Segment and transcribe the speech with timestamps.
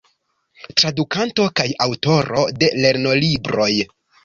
[0.81, 3.71] Tradukanto kaj aŭtoro de lernolibroj.